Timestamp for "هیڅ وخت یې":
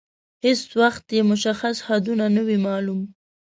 0.45-1.21